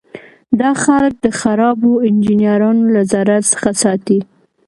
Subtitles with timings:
[0.59, 4.19] دا خلک د خرابو انجینرانو له ضرر څخه ساتي.